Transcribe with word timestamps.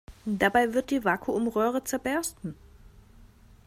Dabei 0.25 0.73
wird 0.73 0.89
die 0.89 1.05
Vakuumröhre 1.05 1.83
zerbersten. 1.83 2.55